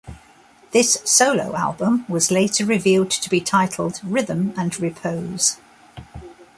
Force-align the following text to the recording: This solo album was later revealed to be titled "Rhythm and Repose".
This 0.71 0.97
solo 1.05 1.55
album 1.55 2.05
was 2.09 2.31
later 2.31 2.65
revealed 2.65 3.11
to 3.11 3.29
be 3.29 3.39
titled 3.39 3.99
"Rhythm 4.03 4.51
and 4.57 4.75
Repose". 4.79 5.57